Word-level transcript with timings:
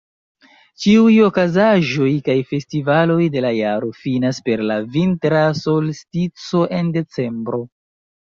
Ĉiuj 0.83 1.17
okazaĵoj 1.25 2.07
kaj 2.29 2.35
festivaloj 2.53 3.17
de 3.35 3.43
la 3.47 3.51
jaro 3.57 3.91
finas 3.99 4.41
per 4.49 4.65
la 4.71 4.79
Vintra 4.97 5.45
solstico 5.61 6.65
en 6.81 6.91
Decembro. 6.99 7.63